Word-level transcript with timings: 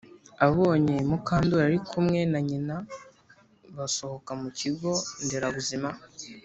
abonye 0.45 0.95
mukandori 1.09 1.61
ari 1.67 1.79
kumwe 1.89 2.19
na 2.31 2.39
nyina 2.47 2.75
basohoka 3.75 4.31
mu 4.41 4.49
kigo 4.59 4.91
nderabuzima 5.23 5.89